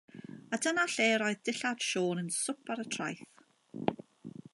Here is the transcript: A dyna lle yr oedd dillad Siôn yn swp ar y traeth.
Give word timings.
A 0.55 0.59
dyna 0.65 0.85
lle 0.93 1.09
yr 1.17 1.23
oedd 1.25 1.43
dillad 1.49 1.85
Siôn 1.89 2.21
yn 2.23 2.31
swp 2.37 2.73
ar 2.77 2.81
y 2.85 2.87
traeth. 2.97 3.45